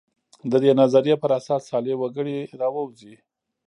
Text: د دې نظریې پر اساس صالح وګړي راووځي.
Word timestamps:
د 0.51 0.53
دې 0.63 0.71
نظریې 0.81 1.15
پر 1.21 1.31
اساس 1.39 1.61
صالح 1.69 1.95
وګړي 1.99 2.37
راووځي. 2.59 3.13